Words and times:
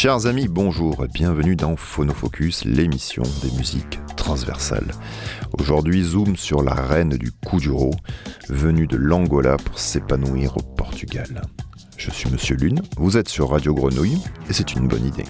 Chers 0.00 0.26
amis, 0.26 0.46
bonjour 0.46 1.04
et 1.04 1.08
bienvenue 1.08 1.56
dans 1.56 1.74
Phonofocus, 1.74 2.64
l'émission 2.64 3.24
des 3.42 3.50
musiques 3.56 3.98
transversales. 4.16 4.92
Aujourd'hui, 5.58 6.04
zoom 6.04 6.36
sur 6.36 6.62
la 6.62 6.72
reine 6.72 7.16
du 7.16 7.32
Kuduro, 7.32 7.90
venue 8.48 8.86
de 8.86 8.96
l'Angola 8.96 9.56
pour 9.56 9.76
s'épanouir 9.76 10.56
au 10.56 10.62
Portugal. 10.62 11.42
Je 11.96 12.12
suis 12.12 12.30
Monsieur 12.30 12.54
Lune, 12.54 12.80
vous 12.96 13.16
êtes 13.16 13.28
sur 13.28 13.50
Radio 13.50 13.74
Grenouille 13.74 14.22
et 14.48 14.52
c'est 14.52 14.72
une 14.76 14.86
bonne 14.86 15.04
idée. 15.04 15.24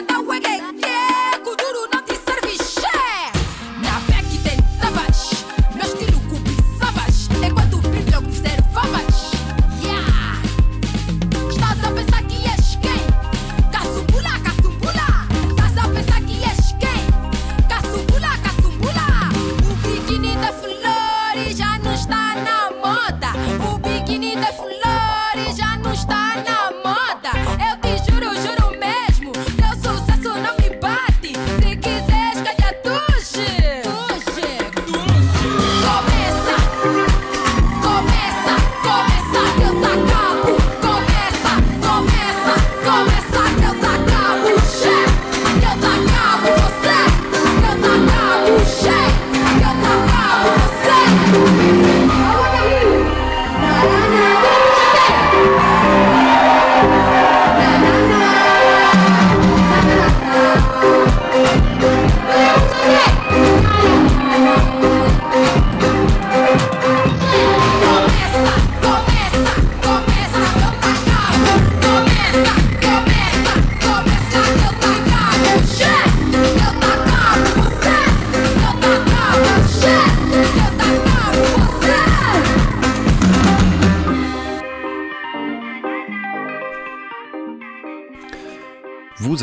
The 0.00 0.22
wicked. 0.22 0.89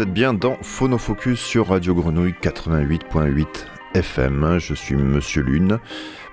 Bien 0.05 0.33
dans 0.33 0.57
Phonofocus 0.61 1.39
sur 1.39 1.69
Radio 1.69 1.95
Grenouille 1.95 2.35
88.8 2.41 3.47
FM. 3.95 4.59
Je 4.59 4.73
suis 4.73 4.95
Monsieur 4.95 5.41
Lune. 5.41 5.79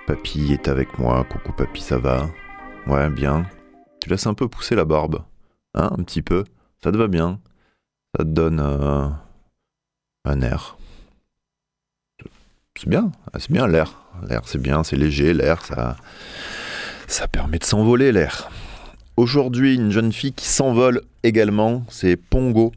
Papy 0.05 0.53
est 0.53 0.67
avec 0.67 0.99
moi. 0.99 1.25
Coucou 1.29 1.51
Papy, 1.51 1.81
ça 1.81 1.97
va? 1.97 2.29
Ouais, 2.85 3.09
bien. 3.09 3.45
Tu 4.01 4.09
laisses 4.09 4.27
un 4.27 4.33
peu 4.33 4.47
pousser 4.47 4.75
la 4.75 4.85
barbe. 4.85 5.23
Hein, 5.73 5.89
un 5.97 6.03
petit 6.03 6.21
peu. 6.21 6.43
Ça 6.83 6.91
te 6.91 6.97
va 6.97 7.07
bien? 7.07 7.39
Ça 8.15 8.23
te 8.23 8.29
donne 8.29 8.59
euh, 8.59 9.07
un 10.25 10.41
air. 10.41 10.77
C'est 12.77 12.89
bien. 12.89 13.11
Ah, 13.33 13.39
c'est 13.39 13.51
bien 13.51 13.67
l'air. 13.67 14.03
L'air, 14.27 14.41
c'est 14.45 14.61
bien, 14.61 14.83
c'est 14.83 14.97
léger. 14.97 15.33
L'air, 15.33 15.65
ça, 15.65 15.97
ça 17.07 17.27
permet 17.27 17.57
de 17.57 17.63
s'envoler, 17.63 18.11
l'air. 18.11 18.49
Aujourd'hui, 19.17 19.75
une 19.75 19.91
jeune 19.91 20.11
fille 20.11 20.33
qui 20.33 20.47
s'envole 20.47 21.01
également, 21.23 21.83
c'est 21.89 22.15
Pongo. 22.15 22.73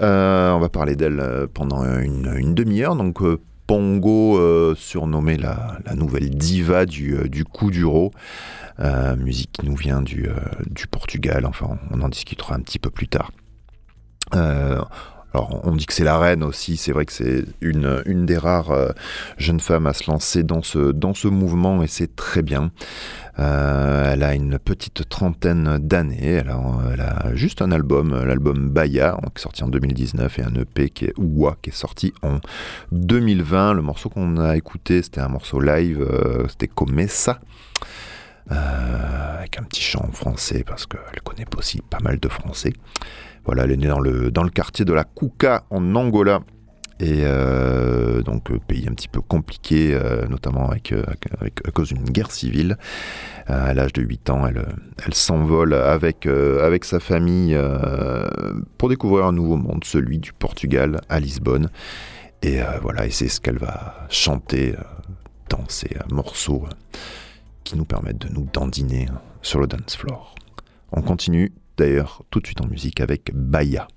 Euh, 0.00 0.52
on 0.52 0.60
va 0.60 0.68
parler 0.68 0.94
d'elle 0.96 1.20
euh, 1.20 1.46
pendant 1.52 1.84
une, 1.84 2.54
demi-heure. 2.54 2.96
Donc, 2.96 3.22
euh, 3.22 3.40
Pongo, 3.66 4.74
surnommée 4.76 5.36
la, 5.36 5.78
nouvelle 5.94 6.30
diva 6.30 6.86
du, 6.86 7.28
du 7.28 7.44
Kuduro. 7.44 8.12
musique 9.18 9.52
qui 9.52 9.66
nous 9.66 9.76
vient 9.76 10.00
du, 10.00 10.26
Portugal. 10.90 11.44
Enfin, 11.44 11.78
on 11.90 12.00
en 12.00 12.08
discutera 12.08 12.54
un 12.54 12.60
petit 12.60 12.78
peu 12.78 12.88
plus 12.88 13.08
tard. 13.08 13.30
On 15.64 15.76
dit 15.76 15.86
que 15.86 15.92
c'est 15.92 16.04
la 16.04 16.18
reine 16.18 16.42
aussi. 16.42 16.76
C'est 16.76 16.92
vrai 16.92 17.04
que 17.04 17.12
c'est 17.12 17.44
une, 17.60 18.26
des 18.26 18.38
rares 18.38 18.72
jeunes 19.36 19.60
femmes 19.60 19.86
à 19.86 19.92
se 19.92 20.10
lancer 20.10 20.42
dans 20.42 20.62
ce, 20.62 21.28
mouvement 21.28 21.82
et 21.82 21.86
c'est 21.86 22.14
très 22.16 22.42
bien. 22.42 22.70
Euh, 23.38 24.12
elle 24.12 24.24
a 24.24 24.34
une 24.34 24.58
petite 24.58 25.08
trentaine 25.08 25.78
d'années. 25.78 26.42
Elle, 26.42 26.50
a, 26.50 27.34
juste 27.34 27.62
un 27.62 27.70
album, 27.70 28.24
l'album 28.24 28.68
Baya, 28.70 29.16
qui 29.34 29.40
est 29.40 29.42
sorti 29.42 29.62
en 29.62 29.68
2019, 29.68 30.38
et 30.38 30.42
un 30.42 30.54
EP 30.54 30.90
qui 30.90 31.04
est 31.06 31.14
Oua, 31.16 31.56
qui 31.62 31.70
est 31.70 31.72
sorti 31.72 32.12
en 32.22 32.38
2020. 32.92 33.74
Le 33.74 33.82
morceau 33.82 34.08
qu'on 34.08 34.38
a 34.38 34.56
écouté, 34.56 35.02
c'était 35.02 35.20
un 35.20 35.28
morceau 35.28 35.60
live, 35.60 36.00
euh, 36.00 36.46
c'était 36.48 36.68
Comessa. 36.68 37.40
Euh, 38.50 39.38
avec 39.38 39.58
un 39.58 39.62
petit 39.62 39.82
chant 39.82 40.06
en 40.08 40.12
français 40.12 40.64
parce 40.66 40.86
qu'elle 40.86 41.20
connaît 41.22 41.44
aussi 41.58 41.82
pas 41.82 41.98
mal 42.00 42.18
de 42.18 42.28
français. 42.28 42.72
Voilà, 43.48 43.64
elle 43.64 43.70
est 43.70 43.76
née 43.78 43.88
dans 43.88 43.98
le, 43.98 44.30
dans 44.30 44.42
le 44.42 44.50
quartier 44.50 44.84
de 44.84 44.92
la 44.92 45.04
Kuka 45.04 45.64
en 45.70 45.94
Angola 45.94 46.40
et 47.00 47.22
euh, 47.22 48.20
donc 48.20 48.50
euh, 48.50 48.58
pays 48.58 48.86
un 48.86 48.92
petit 48.92 49.08
peu 49.08 49.22
compliqué, 49.22 49.94
euh, 49.94 50.26
notamment 50.28 50.68
avec, 50.68 50.92
à 50.92 51.70
cause 51.70 51.94
d'une 51.94 52.04
guerre 52.04 52.30
civile. 52.30 52.76
à 53.46 53.72
l'âge 53.72 53.94
de 53.94 54.02
8 54.02 54.28
ans, 54.28 54.46
elle, 54.46 54.66
elle 55.02 55.14
s'envole 55.14 55.72
avec, 55.72 56.26
avec 56.26 56.84
sa 56.84 57.00
famille 57.00 57.58
pour 58.76 58.90
découvrir 58.90 59.24
un 59.24 59.32
nouveau 59.32 59.56
monde, 59.56 59.82
celui 59.82 60.18
du 60.18 60.34
Portugal 60.34 61.00
à 61.08 61.18
Lisbonne. 61.18 61.70
Et 62.42 62.58
voilà, 62.82 63.06
et 63.06 63.10
c'est 63.10 63.28
ce 63.28 63.40
qu'elle 63.40 63.56
va 63.56 64.06
chanter 64.10 64.74
dans 65.48 65.64
ces 65.68 65.96
morceaux 66.10 66.66
qui 67.64 67.78
nous 67.78 67.86
permettent 67.86 68.26
de 68.26 68.28
nous 68.28 68.46
dandiner 68.52 69.08
sur 69.40 69.58
le 69.58 69.66
dance 69.66 69.96
floor. 69.96 70.34
On 70.92 71.00
continue 71.00 71.50
d'ailleurs 71.78 72.22
tout 72.30 72.40
de 72.40 72.46
suite 72.46 72.60
en 72.60 72.66
musique 72.66 73.00
avec 73.00 73.30
Baya. 73.34 73.88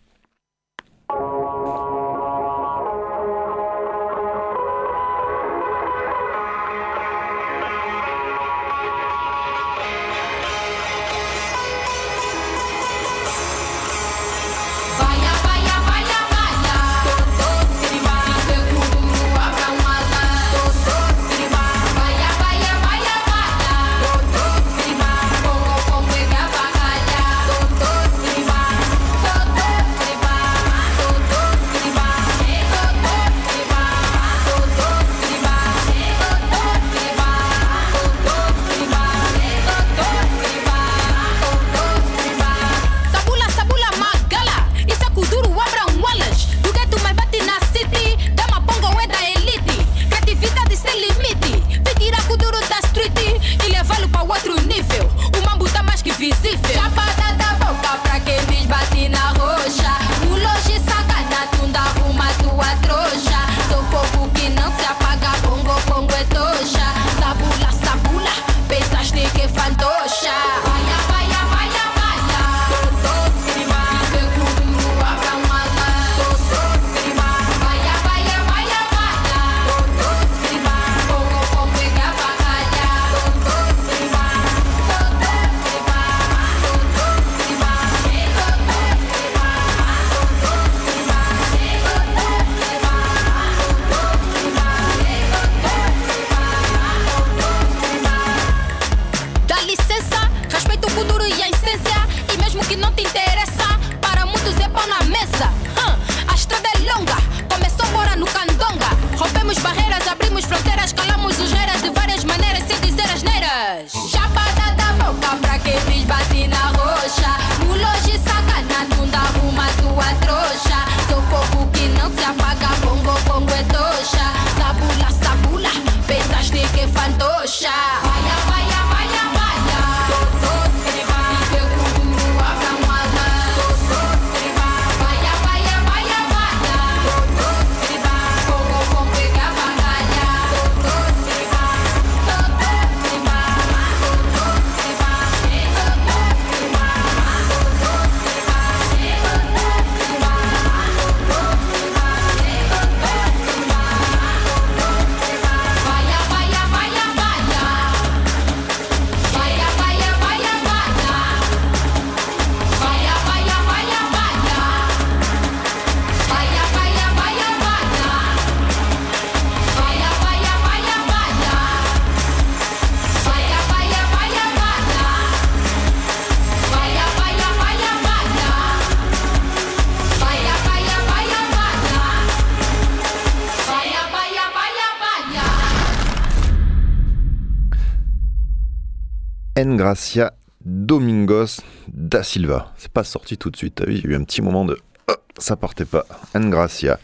Engracia 189.81 190.33
Domingos 190.63 191.61
da 191.91 192.21
Silva. 192.21 192.71
C'est 192.77 192.91
pas 192.91 193.03
sorti 193.03 193.35
tout 193.35 193.49
de 193.49 193.57
suite, 193.57 193.73
t'as 193.77 193.85
vu, 193.85 193.95
il 193.95 194.11
eu 194.11 194.15
un 194.15 194.23
petit 194.23 194.43
moment 194.43 194.63
de... 194.63 194.77
Oh, 195.09 195.15
ça 195.39 195.55
partait 195.55 195.85
pas. 195.85 196.05
Engracia. 196.35 196.99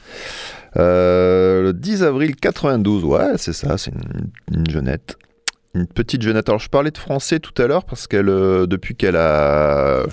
Euh, 0.77 1.63
le 1.63 1.73
10 1.73 2.03
avril 2.03 2.35
92, 2.35 3.03
ouais, 3.03 3.31
c'est 3.37 3.53
ça, 3.53 3.79
c'est 3.79 3.91
une, 4.51 4.69
jeunette. 4.69 5.17
Une 5.73 5.87
petite 5.87 6.21
jeunette. 6.21 6.49
Alors, 6.49 6.59
je 6.59 6.69
parlais 6.69 6.91
de 6.91 6.99
français 6.99 7.39
tout 7.39 7.59
à 7.59 7.65
l'heure 7.65 7.83
parce 7.83 8.05
qu'elle, 8.05 8.29
euh, 8.29 8.67
depuis 8.67 8.95
qu'elle 8.95 9.15
a, 9.15 10.03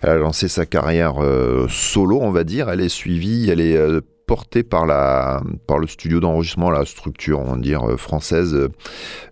a, 0.00 0.14
lancé 0.14 0.48
sa 0.48 0.64
carrière 0.64 1.22
euh, 1.22 1.66
solo, 1.68 2.20
on 2.22 2.30
va 2.30 2.44
dire, 2.44 2.70
elle 2.70 2.80
est 2.80 2.88
suivie, 2.88 3.50
elle 3.50 3.60
est 3.60 3.78
portée 4.26 4.62
par, 4.62 4.86
la, 4.86 5.42
par 5.66 5.78
le 5.78 5.86
studio 5.86 6.20
d'enregistrement, 6.20 6.70
la 6.70 6.86
structure, 6.86 7.40
on 7.40 7.52
va 7.52 7.58
dire, 7.58 7.98
française 7.98 8.56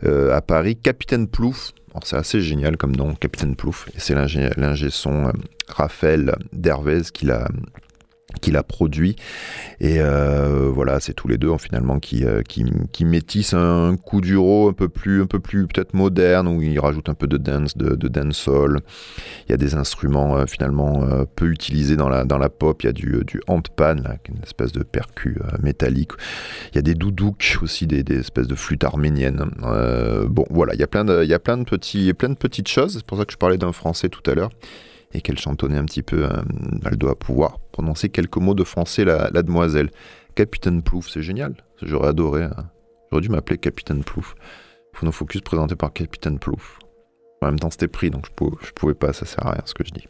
à 0.04 0.42
Paris, 0.42 0.76
Capitaine 0.76 1.26
Plouf. 1.26 1.73
C'est 2.05 2.17
assez 2.17 2.41
génial 2.41 2.76
comme 2.76 2.95
nom, 2.95 3.15
Capitaine 3.15 3.57
Plouf. 3.57 3.88
Et 3.95 4.00
c'est 4.00 4.15
l'ingé 4.15 4.91
son 4.91 5.33
Raphaël 5.69 6.37
Dervez 6.53 7.03
qui 7.12 7.26
l'a 7.26 7.49
qu'il 8.40 8.57
a 8.57 8.62
produit. 8.62 9.16
Et 9.81 10.00
euh, 10.00 10.71
voilà, 10.73 11.00
c'est 11.00 11.12
tous 11.12 11.28
les 11.28 11.38
deux 11.38 11.57
finalement 11.59 11.99
qui, 11.99 12.25
euh, 12.25 12.43
qui, 12.43 12.64
qui, 12.93 13.05
métissent 13.05 13.55
un 13.55 13.97
coup 13.97 14.21
d'euro 14.21 14.69
un 14.69 14.73
peu 14.73 14.88
plus, 14.88 15.23
un 15.23 15.26
peu 15.26 15.38
plus 15.38 15.66
peut-être 15.66 15.95
moderne, 15.95 16.49
où 16.49 16.62
ils 16.62 16.78
rajoutent 16.78 17.09
un 17.09 17.14
peu 17.14 17.26
de 17.26 17.37
dance, 17.37 17.76
de, 17.76 17.95
de 17.95 18.09
dancehall. 18.09 18.81
Il 19.49 19.52
y 19.52 19.55
a 19.55 19.57
des 19.57 19.75
instruments 19.75 20.37
euh, 20.37 20.47
finalement 20.47 21.07
peu 21.37 21.47
utilisés 21.47 21.97
dans 21.97 22.09
la, 22.09 22.25
dans 22.25 22.38
la 22.38 22.49
pop. 22.49 22.83
Il 22.83 22.87
y 22.87 22.88
a 22.88 22.93
du, 22.93 23.23
du 23.25 23.40
handpan, 23.47 23.97
une 24.28 24.43
espèce 24.43 24.73
de 24.73 24.83
percu 24.83 25.38
métallique. 25.62 26.12
Il 26.73 26.76
y 26.76 26.78
a 26.78 26.83
des 26.83 26.95
doudouks 26.95 27.59
aussi, 27.62 27.87
des, 27.87 28.02
des 28.02 28.21
espèces 28.21 28.49
de 28.49 28.55
flûtes 28.55 28.85
arméniennes. 28.85 29.45
bon, 30.28 30.47
voilà, 30.50 30.75
il 30.75 30.81
y 30.81 30.83
a 30.83 30.87
plein 30.87 31.05
de, 31.05 31.23
il 31.23 31.28
y 31.28 31.35
a 31.35 31.38
plein 31.38 31.59
de, 31.59 31.64
petits, 31.64 32.12
plein 32.14 32.31
de 32.31 32.35
petites 32.35 32.69
choses. 32.69 32.95
C'est 32.95 33.07
pour 33.07 33.19
ça 33.19 33.25
que 33.25 33.33
je 33.33 33.38
parlais 33.38 33.59
d'un 33.59 33.73
français 33.73 34.09
tout 34.09 34.28
à 34.31 34.35
l'heure 34.35 34.50
et 35.13 35.21
qu'elle 35.21 35.39
chantonnait 35.39 35.79
un 35.79 35.85
petit 35.85 36.03
peu. 36.03 36.25
Euh, 36.25 36.43
elle 36.85 36.97
doit 36.97 37.19
pouvoir 37.19 37.59
prononcer 37.73 38.09
quelques 38.09 38.37
mots 38.37 38.55
de 38.55 38.65
français, 38.65 39.05
la, 39.05 39.31
demoiselle. 39.31 39.91
Capitaine 40.35 40.83
Plouf, 40.83 41.09
c'est 41.09 41.23
génial. 41.23 41.55
J'aurais 41.83 42.09
adoré. 42.09 42.45
Hein. 42.45 42.71
J'aurais 43.11 43.23
dû 43.23 43.29
m'appeler 43.29 43.59
Capitaine 43.59 44.05
Plouf. 44.05 44.35
Phono 44.93 45.13
Focus 45.13 45.41
présenté 45.41 45.77
par 45.77 45.93
Capitaine 45.93 46.39
Plouf. 46.39 46.79
En 47.43 47.47
même 47.47 47.59
temps, 47.59 47.71
c'était 47.71 47.89
pris, 47.89 48.11
donc 48.11 48.27
je 48.27 48.33
pouvais, 48.33 48.57
pouvais 48.75 48.95
pas, 48.95 49.13
ça 49.13 49.27
sert 49.27 49.47
à 49.47 49.53
rien 49.53 49.63
ce 49.67 49.75
que 49.75 49.85
je 49.85 49.93
dis. 49.93 50.07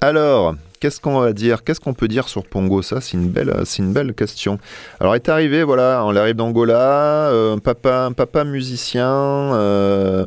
Alors, 0.00 0.54
qu'est-ce 0.80 1.00
qu'on 1.00 1.20
va 1.20 1.32
dire 1.32 1.64
Qu'est-ce 1.64 1.80
qu'on 1.80 1.94
peut 1.94 2.08
dire 2.08 2.28
sur 2.28 2.44
Pongo? 2.44 2.82
Ça, 2.82 3.00
c'est 3.00 3.16
une 3.16 3.28
belle, 3.28 3.54
une 3.78 3.92
belle 3.92 4.14
question. 4.14 4.58
Alors, 5.00 5.14
est 5.14 5.28
arrivé, 5.28 5.62
voilà, 5.62 6.02
on 6.04 6.14
arrive 6.16 6.36
d'Angola, 6.36 7.28
euh, 7.30 7.54
un 7.54 7.58
papa, 7.58 8.06
un 8.06 8.12
papa 8.12 8.44
musicien. 8.44 9.06
Euh, 9.06 10.26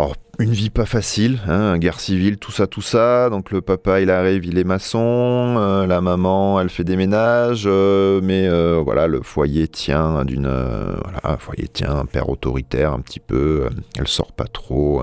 alors, 0.00 0.16
une 0.38 0.52
vie 0.52 0.70
pas 0.70 0.86
facile, 0.86 1.40
hein, 1.46 1.76
guerre 1.76 2.00
civile, 2.00 2.38
tout 2.38 2.52
ça, 2.52 2.66
tout 2.66 2.80
ça. 2.80 3.28
Donc 3.28 3.50
le 3.50 3.60
papa, 3.60 4.00
il 4.00 4.10
arrive, 4.10 4.46
il 4.46 4.56
est 4.56 4.64
maçon. 4.64 5.56
Euh, 5.58 5.86
la 5.86 6.00
maman, 6.00 6.58
elle 6.58 6.70
fait 6.70 6.84
des 6.84 6.96
ménages. 6.96 7.64
Euh, 7.66 8.22
mais 8.22 8.48
euh, 8.48 8.80
voilà, 8.82 9.06
le 9.06 9.20
foyer 9.20 9.68
tient 9.68 10.24
d'une, 10.24 10.48
voilà, 10.48 11.36
foyer 11.36 11.68
tient 11.68 11.94
un 11.94 12.06
père 12.06 12.30
autoritaire 12.30 12.94
un 12.94 13.00
petit 13.00 13.20
peu. 13.20 13.68
elle 13.98 14.08
sort 14.08 14.32
pas 14.32 14.46
trop 14.46 15.02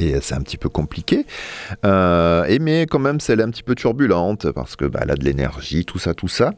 et 0.00 0.20
c'est 0.20 0.34
un 0.34 0.40
petit 0.40 0.56
peu 0.56 0.68
compliqué. 0.68 1.26
Euh, 1.84 2.58
mais 2.60 2.86
quand 2.86 2.98
même, 2.98 3.18
elle 3.28 3.40
est 3.40 3.42
un 3.42 3.50
petit 3.50 3.62
peu 3.62 3.74
turbulente 3.74 4.50
parce 4.50 4.74
que 4.74 4.86
bah, 4.86 5.00
elle 5.02 5.10
a 5.10 5.14
de 5.14 5.24
l'énergie, 5.24 5.84
tout 5.84 5.98
ça, 5.98 6.14
tout 6.14 6.28
ça. 6.28 6.52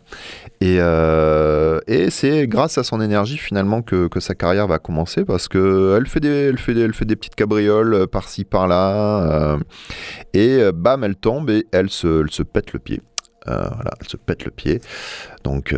Et, 0.61 0.76
euh, 0.78 1.80
c'est 2.11 2.46
grâce 2.46 2.78
à 2.78 2.84
son 2.84 3.00
énergie 3.00 3.37
finalement 3.37 3.82
que, 3.82 4.08
sa 4.20 4.34
carrière 4.34 4.68
va 4.68 4.78
commencer 4.78 5.25
parce 5.25 5.49
que 5.49 5.96
elle 5.96 6.06
fait 6.06 6.20
des, 6.20 6.28
elle 6.28 6.58
fait 6.58 6.75
des, 6.75 6.82
elle 6.82 6.94
fait 6.94 7.04
des 7.04 7.16
petites 7.16 7.34
cabrioles 7.34 8.06
par-ci 8.06 8.44
par-là. 8.44 9.54
Euh, 9.54 9.58
et 10.32 10.61
bam, 10.72 11.02
elle 11.02 11.16
tombe 11.16 11.50
et 11.50 11.66
elle 11.72 11.90
se, 11.90 12.22
elle 12.22 12.30
se 12.30 12.44
pète 12.44 12.72
le 12.72 12.78
pied. 12.78 13.02
voilà, 13.46 13.90
elle 14.00 14.08
se 14.08 14.16
pète 14.16 14.44
le 14.44 14.52
pied. 14.52 14.80
Donc, 15.42 15.75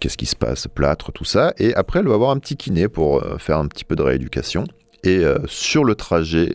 qu'est-ce 0.00 0.18
qui 0.18 0.26
se 0.26 0.36
passe? 0.36 0.68
Plâtre, 0.68 1.12
tout 1.12 1.24
ça. 1.24 1.54
Et 1.56 1.74
après, 1.74 2.00
elle 2.00 2.08
va 2.08 2.14
avoir 2.14 2.30
un 2.30 2.38
petit 2.38 2.56
kiné 2.56 2.88
pour 2.88 3.24
faire 3.38 3.56
un 3.58 3.66
petit 3.66 3.84
peu 3.84 3.96
de 3.96 4.02
rééducation. 4.02 4.66
Et 5.04 5.18
euh, 5.18 5.38
sur 5.46 5.84
le 5.84 5.94
trajet 5.94 6.54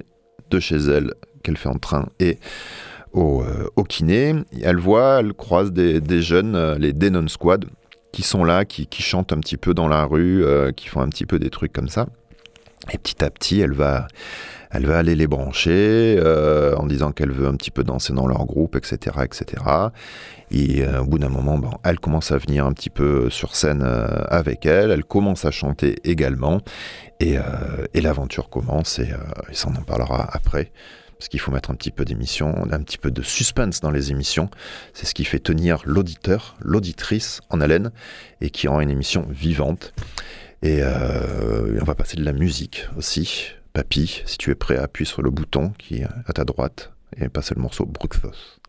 de 0.50 0.60
chez 0.60 0.78
elle, 0.78 1.14
qu'elle 1.44 1.58
fait 1.58 1.70
en 1.70 1.78
train 1.78 2.08
et 2.20 2.38
au, 3.12 3.42
euh, 3.44 3.68
au, 3.76 3.84
kiné, 3.84 4.34
elle 4.62 4.78
voit, 4.78 5.20
elle 5.20 5.34
croise 5.34 5.72
des, 5.72 6.02
des 6.02 6.22
jeunes, 6.22 6.56
euh, 6.56 6.78
les 6.78 6.94
Denon 6.94 7.28
Squad, 7.28 7.66
qui 8.12 8.22
sont 8.22 8.44
là, 8.44 8.66
qui, 8.66 8.88
qui, 8.88 9.02
chantent 9.02 9.34
un 9.34 9.40
petit 9.40 9.58
peu 9.58 9.74
dans 9.74 9.88
la 9.88 10.06
rue, 10.06 10.46
qui 10.76 10.88
font 10.88 11.02
un 11.02 11.10
petit 11.10 11.26
peu 11.26 11.40
des 11.40 11.50
trucs 11.50 11.74
comme 11.74 11.90
ça. 11.90 12.08
Et 12.92 13.00
petit 13.00 13.24
à 13.24 13.32
petit, 13.32 13.60
elle 13.60 13.74
va, 13.74 14.08
elle 14.74 14.86
va 14.86 14.98
aller 14.98 15.16
les 15.16 15.28
brancher 15.28 16.20
en 16.78 16.86
disant 16.86 17.12
qu'elle 17.12 17.32
veut 17.32 17.48
un 17.48 17.56
petit 17.56 17.72
peu 17.72 17.84
danser 17.84 18.14
dans 18.14 18.28
leur 18.28 18.46
groupe, 18.46 18.76
etc., 18.76 19.18
etc. 19.24 19.64
Et 20.52 20.86
au 20.86 21.06
bout 21.06 21.20
d'un 21.20 21.30
moment, 21.30 21.58
bon, 21.58 21.72
elle 21.84 22.00
commence 22.00 22.32
à 22.32 22.38
venir 22.38 22.66
un 22.66 22.74
petit 22.74 22.90
peu 22.90 23.30
sur 23.30 23.56
scène 23.56 23.84
avec 24.30 24.66
elle. 24.66 24.92
Elle 24.92 25.04
commence 25.04 25.46
à 25.46 25.52
chanter 25.52 25.96
également. 26.04 26.62
Euh, 27.24 27.86
et, 27.94 28.02
l'aventure 28.02 28.50
commence 28.50 29.00
et, 29.00 29.12
euh, 29.12 29.18
et 29.50 29.54
ça 29.54 29.70
on 29.70 29.80
en 29.80 29.84
parlera 29.84 30.28
après. 30.32 30.72
Parce 31.18 31.30
qu'il 31.30 31.40
faut 31.40 31.52
mettre 31.52 31.72
un 31.72 31.76
petit 31.76 31.92
peu 31.92 32.04
d'émission, 32.04 32.66
un 32.70 32.82
petit 32.82 32.98
peu 32.98 33.12
de 33.12 33.22
suspense 33.22 33.80
dans 33.80 33.92
les 33.92 34.12
émissions. 34.12 34.50
C'est 34.94 35.06
ce 35.06 35.14
qui 35.14 35.24
fait 35.24 35.40
tenir 35.40 35.82
l'auditeur, 35.86 36.58
l'auditrice 36.60 37.40
en 37.50 37.62
haleine 37.62 37.92
et 38.42 38.50
qui 38.50 38.68
rend 38.68 38.82
une 38.82 38.90
émission 38.90 39.26
vivante. 39.30 39.94
Et, 40.64 40.80
euh, 40.82 41.80
on 41.82 41.86
va 41.86 41.96
passer 41.96 42.18
de 42.18 42.26
la 42.26 42.34
musique 42.34 42.88
aussi. 42.98 43.54
Papy, 43.74 44.22
si 44.28 44.38
tu 44.38 44.52
es 44.52 44.56
prêt, 44.56 44.78
appuie 44.78 45.08
sur 45.08 45.24
le 45.24 45.32
bouton 45.32 45.72
qui 45.80 45.98
est 45.98 46.08
à 46.28 46.34
ta 46.34 46.44
droite 46.44 46.94
et 47.18 47.28
passer 47.28 47.56
le 47.56 47.62
morceau 47.62 47.88
Bruxos. 47.88 48.60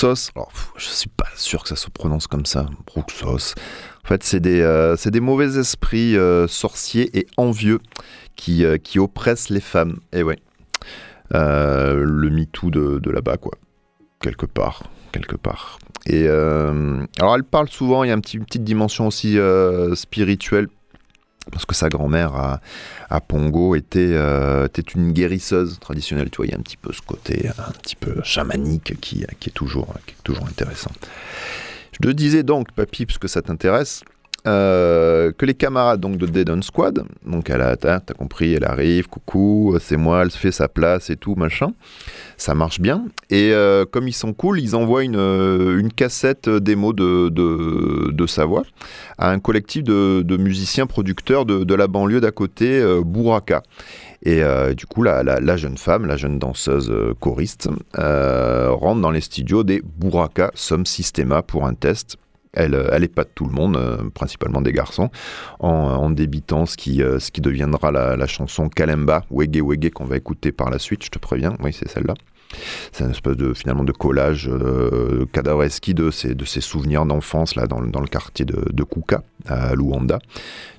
Bruxos, 0.00 0.30
alors 0.34 0.50
je 0.76 0.86
suis 0.86 1.10
pas 1.10 1.26
sûr 1.36 1.62
que 1.62 1.68
ça 1.68 1.76
se 1.76 1.90
prononce 1.90 2.26
comme 2.26 2.46
ça, 2.46 2.66
Bruxos. 2.86 3.54
En 4.02 4.08
fait, 4.08 4.22
c'est 4.22 4.40
des, 4.40 4.62
euh, 4.62 4.96
des, 4.96 5.20
mauvais 5.20 5.58
esprits 5.58 6.16
euh, 6.16 6.48
sorciers 6.48 7.10
et 7.18 7.26
envieux 7.36 7.80
qui, 8.34 8.64
euh, 8.64 8.78
qui 8.78 8.98
oppressent 8.98 9.50
les 9.50 9.60
femmes. 9.60 10.00
Et 10.14 10.22
ouais, 10.22 10.38
le 11.32 12.30
MeToo 12.30 12.70
de, 12.70 12.98
de 12.98 13.10
là-bas, 13.10 13.36
quoi. 13.36 13.52
Quelque 14.20 14.46
part, 14.46 14.84
quelque 15.12 15.36
part. 15.36 15.78
Et 16.06 16.28
alors, 16.28 17.34
elle 17.34 17.44
parle 17.44 17.68
souvent, 17.68 18.02
il 18.02 18.08
y 18.08 18.10
a 18.10 18.14
une 18.14 18.22
petite 18.22 18.64
dimension 18.64 19.06
aussi 19.06 19.38
spirituelle 19.94 20.68
parce 21.50 21.64
que 21.64 21.74
sa 21.74 21.88
grand-mère 21.88 22.60
à, 23.08 23.20
Pongo 23.20 23.74
était, 23.74 24.12
euh, 24.12 24.66
était 24.66 24.82
une 24.82 25.12
guérisseuse 25.12 25.78
traditionnelle. 25.80 26.30
Tu 26.30 26.36
vois, 26.36 26.46
il 26.46 26.52
y 26.52 26.54
a 26.54 26.58
un 26.58 26.62
petit 26.62 26.76
peu 26.76 26.92
ce 26.92 27.00
côté 27.00 27.48
un 27.48 27.72
petit 27.72 27.96
peu 27.96 28.20
chamanique 28.22 29.00
qui, 29.00 29.24
qui, 29.40 29.48
est, 29.48 29.52
toujours, 29.52 29.94
qui 30.06 30.14
est 30.14 30.22
toujours 30.22 30.46
intéressant. 30.46 30.92
Je 31.92 31.98
te 31.98 32.12
disais 32.12 32.42
donc, 32.42 32.72
papy, 32.72 33.06
parce 33.06 33.18
que 33.18 33.28
ça 33.28 33.42
t'intéresse, 33.42 34.02
euh, 34.46 35.32
que 35.36 35.44
les 35.44 35.52
camarades 35.52 36.00
donc 36.00 36.16
de 36.16 36.26
Dead 36.26 36.48
on 36.48 36.62
Squad, 36.62 37.04
donc 37.26 37.50
elle 37.50 37.60
a, 37.60 37.76
t'as 37.76 38.00
compris, 38.16 38.54
elle 38.54 38.64
arrive, 38.64 39.06
coucou, 39.06 39.76
c'est 39.80 39.98
moi, 39.98 40.22
elle 40.22 40.30
fait 40.30 40.52
sa 40.52 40.68
place 40.68 41.10
et 41.10 41.16
tout, 41.16 41.34
machin. 41.34 41.72
Ça 42.38 42.54
marche 42.54 42.80
bien. 42.80 43.04
Et 43.28 43.52
euh, 43.52 43.84
comme 43.84 44.08
ils 44.08 44.14
sont 44.14 44.32
cool, 44.32 44.58
ils 44.60 44.74
envoient 44.74 45.04
une, 45.04 45.16
euh, 45.16 45.88
cassette 45.94 46.48
démo 46.48 46.92
de, 46.94 47.28
de, 47.28 48.26
sa 48.26 48.46
voix 48.46 48.62
à 49.18 49.30
un 49.30 49.40
collectif 49.40 49.82
de, 49.82 50.36
musiciens 50.36 50.86
producteurs 50.86 51.44
de, 51.44 51.74
la 51.74 51.86
banlieue 51.86 52.20
d'à 52.20 52.30
côté, 52.30 52.82
Bouraka. 53.04 53.62
Et 54.22 54.42
du 54.76 54.86
coup, 54.86 55.02
la, 55.02 55.56
jeune 55.56 55.76
femme, 55.76 56.06
la 56.06 56.16
jeune 56.16 56.38
danseuse 56.38 56.92
choriste, 57.18 57.68
rentre 57.94 59.00
dans 59.00 59.10
les 59.10 59.20
studios 59.20 59.64
des 59.64 59.82
Bouraka 59.82 60.50
Some 60.54 60.86
Systema 60.86 61.42
pour 61.42 61.66
un 61.66 61.74
test 61.74 62.16
elle, 62.52 62.74
euh, 62.74 62.88
elle 62.92 63.02
de 63.02 63.24
tout 63.34 63.44
le 63.44 63.52
monde, 63.52 63.76
euh, 63.76 64.10
principalement 64.10 64.60
des 64.60 64.72
garçons, 64.72 65.10
en, 65.60 66.10
débitant 66.10 66.66
ce 66.66 66.76
qui, 66.76 67.02
euh, 67.02 67.18
deviendra 67.38 67.90
la, 67.92 68.26
chanson 68.26 68.68
Kalemba, 68.68 69.24
Wege 69.30 69.62
Wege, 69.62 69.90
qu'on 69.90 70.04
va 70.04 70.16
écouter 70.16 70.52
par 70.52 70.70
la 70.70 70.78
suite, 70.78 71.04
je 71.04 71.10
te 71.10 71.18
préviens. 71.18 71.56
Oui, 71.62 71.72
c'est 71.72 71.88
celle-là. 71.88 72.14
C'est 72.92 73.04
un 73.04 73.10
espèce 73.10 73.36
de 73.36 73.54
finalement 73.54 73.84
de 73.84 73.92
collage 73.92 74.48
euh, 74.48 75.24
cadavresque 75.32 75.90
de 75.90 76.10
ses, 76.10 76.34
de 76.34 76.44
ses 76.44 76.60
souvenirs 76.60 77.06
d'enfance 77.06 77.54
là 77.54 77.66
dans, 77.66 77.80
le 77.80 78.08
quartier 78.08 78.44
de, 78.44 78.82
Kuka 78.82 79.22
à 79.46 79.74
Luanda. 79.74 80.18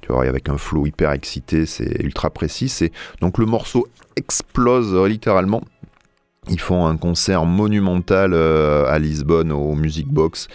Tu 0.01 0.11
vois, 0.11 0.25
avec 0.25 0.49
un 0.49 0.57
flow 0.57 0.85
hyper 0.85 1.11
excité, 1.11 1.65
c'est 1.65 2.01
ultra 2.01 2.29
précis. 2.29 2.91
Donc 3.21 3.37
le 3.37 3.45
morceau 3.45 3.87
explose 4.17 4.93
littéralement 5.07 5.61
ils 6.49 6.59
font 6.59 6.85
un 6.85 6.97
concert 6.97 7.45
monumental 7.45 8.33
euh, 8.33 8.85
à 8.87 8.99
Lisbonne 8.99 9.51
au 9.51 9.75
Music 9.75 10.07
Box. 10.07 10.47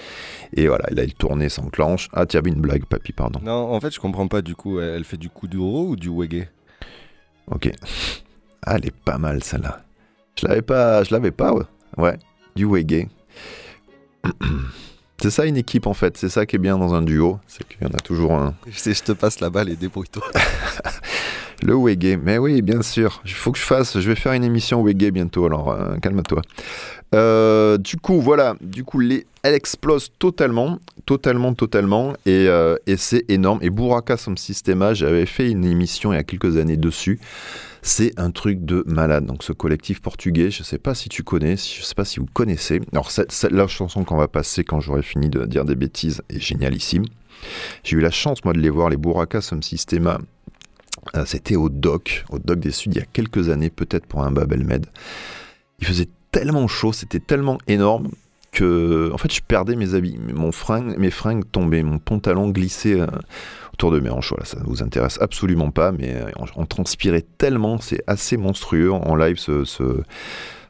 Et 0.54 0.66
voilà, 0.66 0.86
là, 0.90 1.04
il 1.04 1.14
tournait 1.14 1.48
s'enclenche. 1.48 2.08
Ah, 2.12 2.26
tu 2.26 2.36
avais 2.36 2.50
une 2.50 2.60
blague, 2.60 2.84
papy, 2.84 3.12
pardon. 3.12 3.40
Non, 3.42 3.72
en 3.72 3.80
fait, 3.80 3.94
je 3.94 4.00
comprends 4.00 4.28
pas 4.28 4.42
du 4.42 4.54
coup. 4.54 4.80
Elle 4.80 5.04
fait 5.04 5.16
du 5.16 5.28
kuduro 5.30 5.88
ou 5.88 5.96
du 5.96 6.08
wege? 6.08 6.48
Ok. 7.50 7.70
Ah, 8.64 8.76
elle 8.76 8.86
est 8.86 8.94
pas 8.94 9.18
mal 9.18 9.42
celle-là. 9.42 9.84
Je 10.38 10.46
l'avais 10.46 10.62
pas, 10.62 11.04
je 11.04 11.12
l'avais 11.14 11.30
pas, 11.30 11.52
ouais. 11.52 11.64
ouais. 11.98 12.18
Du 12.56 12.64
wege. 12.64 13.06
C'est 15.22 15.30
ça 15.30 15.46
une 15.46 15.56
équipe 15.56 15.86
en 15.86 15.94
fait, 15.94 16.18
c'est 16.18 16.28
ça 16.28 16.44
qui 16.44 16.56
est 16.56 16.58
bien 16.58 16.76
dans 16.76 16.92
un 16.94 17.00
duo, 17.00 17.40
c'est 17.46 17.66
qu'il 17.66 17.80
y 17.82 17.86
en 17.86 17.94
a 17.94 18.00
toujours 18.00 18.34
un. 18.34 18.54
Je 18.66 18.78
sais, 18.78 18.92
je 18.92 19.02
te 19.02 19.12
passe 19.12 19.40
la 19.40 19.48
balle 19.48 19.70
et 19.70 19.76
débrouille-toi. 19.76 20.22
Le 21.62 21.74
Wege, 21.74 22.18
mais 22.22 22.38
oui, 22.38 22.60
bien 22.62 22.82
sûr. 22.82 23.22
Il 23.24 23.32
faut 23.32 23.50
que 23.50 23.58
je 23.58 23.64
fasse. 23.64 23.98
Je 23.98 24.08
vais 24.08 24.14
faire 24.14 24.32
une 24.32 24.44
émission 24.44 24.82
Wege 24.82 25.10
bientôt, 25.10 25.46
alors 25.46 25.70
euh, 25.70 25.96
calme-toi. 25.96 26.42
Euh, 27.14 27.78
du 27.78 27.96
coup, 27.96 28.20
voilà. 28.20 28.56
Du 28.60 28.84
coup, 28.84 29.00
les, 29.00 29.26
elle 29.42 29.54
explose 29.54 30.10
totalement, 30.18 30.78
totalement, 31.06 31.54
totalement, 31.54 32.12
et, 32.26 32.46
euh, 32.48 32.76
et 32.86 32.96
c'est 32.96 33.24
énorme. 33.28 33.58
Et 33.62 33.70
Buraka 33.70 34.16
Som 34.16 34.36
Systema, 34.36 34.92
j'avais 34.92 35.26
fait 35.26 35.50
une 35.50 35.64
émission 35.64 36.12
il 36.12 36.16
y 36.16 36.18
a 36.18 36.24
quelques 36.24 36.56
années 36.56 36.76
dessus. 36.76 37.20
C'est 37.82 38.18
un 38.18 38.32
truc 38.32 38.64
de 38.64 38.82
malade. 38.86 39.26
Donc, 39.26 39.44
ce 39.44 39.52
collectif 39.52 40.02
portugais, 40.02 40.50
je 40.50 40.60
ne 40.60 40.64
sais 40.64 40.78
pas 40.78 40.94
si 40.94 41.08
tu 41.08 41.22
connais, 41.22 41.56
je 41.56 41.80
ne 41.80 41.84
sais 41.84 41.94
pas 41.94 42.04
si 42.04 42.18
vous 42.18 42.26
connaissez. 42.26 42.80
Alors, 42.92 43.10
cette, 43.12 43.46
la 43.50 43.66
chanson 43.68 44.02
qu'on 44.02 44.16
va 44.16 44.28
passer 44.28 44.64
quand 44.64 44.80
j'aurai 44.80 45.02
fini 45.02 45.30
de 45.30 45.44
dire 45.46 45.64
des 45.64 45.76
bêtises 45.76 46.20
est 46.28 46.40
génialissime. 46.40 47.04
J'ai 47.84 47.96
eu 47.96 48.00
la 48.00 48.10
chance, 48.10 48.44
moi, 48.44 48.52
de 48.52 48.58
les 48.58 48.70
voir, 48.70 48.90
les 48.90 48.96
Buraka 48.96 49.40
Som 49.40 49.62
Systema, 49.62 50.14
euh, 50.14 50.18
c'était 51.24 51.56
au 51.56 51.68
doc, 51.68 52.24
au 52.30 52.38
doc 52.38 52.58
des 52.58 52.70
Suds, 52.70 52.90
il 52.90 52.96
y 52.96 53.00
a 53.00 53.06
quelques 53.06 53.48
années, 53.48 53.70
peut-être 53.70 54.06
pour 54.06 54.22
un 54.22 54.30
Babel 54.30 54.64
Med. 54.64 54.86
Il 55.78 55.86
faisait 55.86 56.08
tellement 56.32 56.68
chaud, 56.68 56.92
c'était 56.92 57.20
tellement 57.20 57.58
énorme 57.66 58.08
que, 58.52 59.10
en 59.12 59.18
fait, 59.18 59.32
je 59.32 59.42
perdais 59.42 59.76
mes 59.76 59.94
habits. 59.94 60.18
Mon 60.34 60.50
fringue, 60.50 60.96
mes 60.96 61.10
fringues 61.10 61.44
tombaient, 61.50 61.82
mon 61.82 61.98
pantalon 61.98 62.48
glissait 62.48 62.98
euh, 62.98 63.06
autour 63.74 63.90
de 63.90 64.00
mes 64.00 64.08
hanches. 64.08 64.30
Voilà, 64.30 64.46
ça 64.46 64.58
ne 64.58 64.64
vous 64.64 64.82
intéresse 64.82 65.18
absolument 65.20 65.70
pas, 65.70 65.92
mais 65.92 66.14
euh, 66.14 66.30
on, 66.56 66.64
transpirait 66.64 67.24
tellement, 67.36 67.78
c'est 67.78 68.02
assez 68.06 68.36
monstrueux 68.38 68.92
en 68.92 69.14
live 69.14 69.38
ce, 69.38 69.64
ce, 69.64 70.02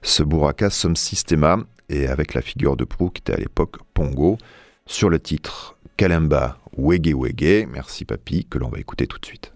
ce 0.02 0.94
Systema, 0.94 1.58
et 1.88 2.08
avec 2.08 2.34
la 2.34 2.42
figure 2.42 2.76
de 2.76 2.84
proue 2.84 3.11
qui 3.11 3.20
était 3.20 3.34
à 3.34 3.38
l'époque 3.38 3.76
Pongo, 3.94 4.38
sur 4.87 5.08
le 5.08 5.20
titre 5.20 5.76
Kalemba 5.96 6.58
Wege 6.76 7.14
Wege. 7.14 7.66
Merci 7.72 8.04
papy, 8.04 8.46
que 8.48 8.58
l'on 8.58 8.68
va 8.68 8.78
écouter 8.78 9.06
tout 9.06 9.18
de 9.18 9.26
suite. 9.26 9.52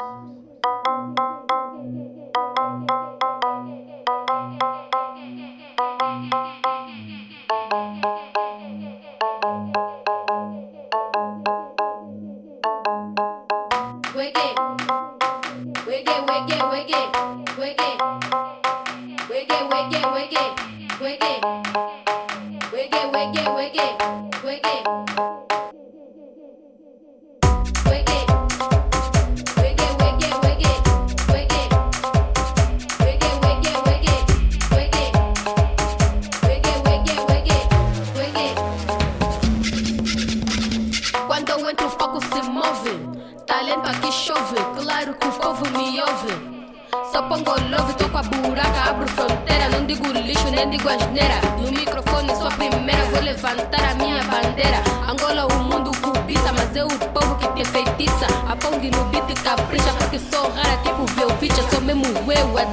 Música 0.00 0.43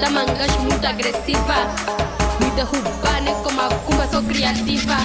la 0.01 0.09
manga 0.09 0.45
es 0.45 0.59
muy 0.59 0.85
agresiva. 0.85 1.67
vida 2.39 2.55
te 2.55 2.63
jubanes 2.65 3.35
como 3.43 3.61
Akuma, 3.61 4.07
soy 4.11 4.25
creativa. 4.25 4.97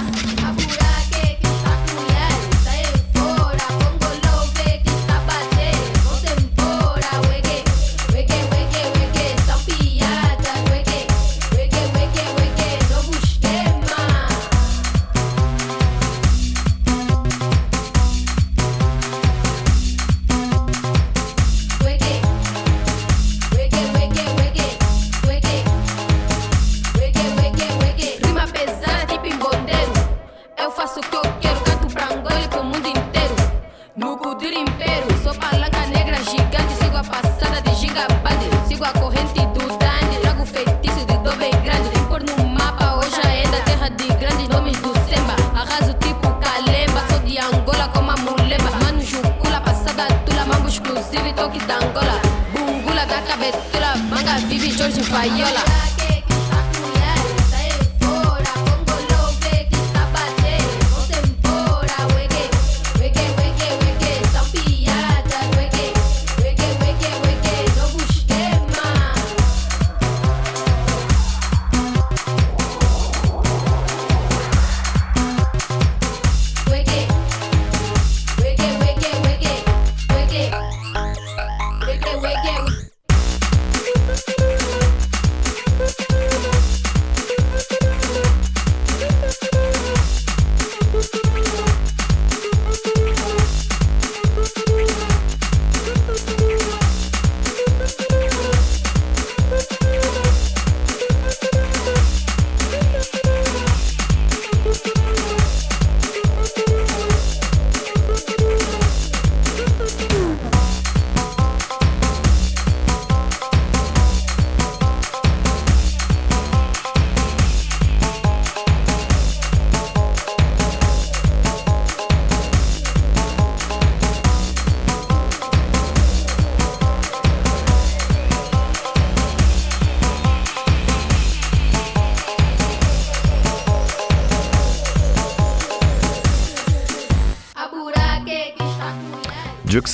girls 54.87 54.97
in 54.97 55.03
Fayola. 55.03 55.96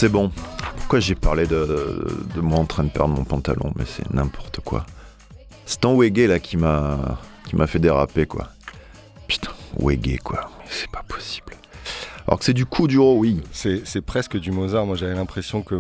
C'est 0.04 0.10
bon. 0.10 0.34
Pourquoi 0.76 1.00
j'ai 1.00 1.16
parlé 1.16 1.48
de, 1.48 2.06
moi 2.36 2.60
en 2.60 2.66
train 2.66 2.84
de 2.84 2.90
perdre 2.90 3.16
mon 3.16 3.24
pantalon 3.24 3.72
Mais 3.78 3.86
c'est 3.88 4.14
n'importe 4.14 4.60
quoi. 4.60 4.86
C'est 5.66 5.80
ton 5.80 5.96
Wege 5.96 6.28
là 6.28 6.40
qui 6.40 6.58
m'a 6.58 7.20
qui 7.48 7.56
m'a 7.56 7.68
fait 7.68 7.80
déraper 7.80 8.26
quoi. 8.26 8.50
Putain, 9.30 9.52
Wege 9.80 10.18
quoi. 10.22 10.52
C'est 10.70 10.92
pas 10.92 11.04
possible. 11.08 11.54
Alors 12.28 12.38
que 12.38 12.44
c'est 12.44 12.54
du 12.54 12.66
coup 12.66 12.90
duro, 12.90 13.18
oui. 13.18 13.42
C'est 13.54 14.02
presque 14.02 14.36
du 14.36 14.52
Mozart. 14.52 14.86
Moi 14.86 14.98
j'avais 14.98 15.16
l'impression 15.16 15.62
que, 15.62 15.80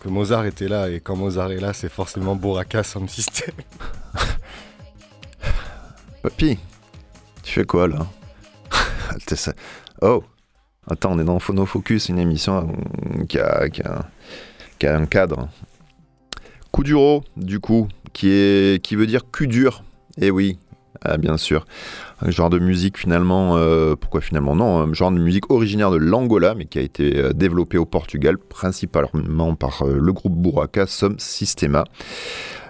que 0.00 0.08
Mozart 0.08 0.46
était 0.46 0.68
là 0.68 0.88
et 0.88 1.00
quand 1.00 1.16
Mozart 1.16 1.50
est 1.50 1.58
là, 1.58 1.72
c'est 1.72 1.90
forcément 1.90 2.36
Bouraka 2.36 2.84
sans 2.84 3.04
système. 3.08 3.56
Papy, 6.22 6.56
tu 7.42 7.52
fais 7.52 7.64
quoi 7.64 7.88
là? 7.88 8.06
Oh 10.02 10.22
Attends, 10.88 11.14
on 11.14 11.18
est 11.18 11.24
dans 11.24 11.40
Phonofocus, 11.40 12.10
une 12.10 12.18
émission 12.20 12.68
euh, 13.20 13.24
qui 13.24 13.38
a, 13.38 14.94
un 14.94 15.06
cadre. 15.06 15.48
Coup 16.70 16.84
duro, 16.84 17.24
du 17.36 17.58
coup, 17.58 17.88
qui, 18.12 18.30
est, 18.30 18.80
qui 18.82 18.94
veut 18.94 19.08
dire 19.08 19.22
cul 19.32 19.48
dur. 19.48 19.82
Eh 20.20 20.30
oui, 20.30 20.60
ah, 21.02 21.16
bien 21.16 21.38
sûr. 21.38 21.66
Un 22.20 22.30
genre 22.30 22.50
de 22.50 22.60
musique 22.60 22.98
finalement, 22.98 23.56
euh, 23.56 23.96
pourquoi 23.96 24.20
finalement 24.20 24.54
non, 24.54 24.78
un 24.78 24.92
genre 24.94 25.10
de 25.10 25.18
musique 25.18 25.50
originaire 25.50 25.90
de 25.90 25.96
l'Angola, 25.96 26.54
mais 26.54 26.66
qui 26.66 26.78
a 26.78 26.82
été 26.82 27.18
euh, 27.18 27.32
développé 27.32 27.78
au 27.78 27.84
Portugal, 27.84 28.38
principalement 28.38 29.56
par 29.56 29.84
le 29.84 30.12
groupe 30.12 30.36
Buraka 30.36 30.86
Som 30.86 31.18
Sistema. 31.18 31.84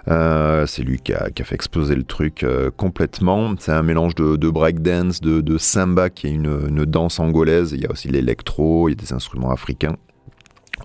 Euh, 0.09 0.65
c'est 0.65 0.83
lui 0.83 0.99
qui 0.99 1.13
a, 1.13 1.29
fait 1.43 1.55
exploser 1.55 1.95
le 1.95 2.03
truc 2.03 2.43
euh, 2.43 2.71
complètement. 2.75 3.53
C'est 3.59 3.73
un 3.73 3.83
mélange 3.83 4.15
de, 4.15 4.37
de 4.37 4.49
breakdance, 4.49 5.19
de, 5.19 5.41
de, 5.41 5.57
samba, 5.57 6.09
qui 6.09 6.27
est 6.27 6.31
une, 6.31 6.85
danse 6.85 7.19
angolaise. 7.19 7.73
Il 7.73 7.81
y 7.81 7.85
a 7.85 7.91
aussi 7.91 8.07
l'électro, 8.07 8.87
il 8.87 8.93
y 8.93 8.93
a 8.93 8.95
des 8.95 9.13
instruments 9.13 9.51
africains. 9.51 9.97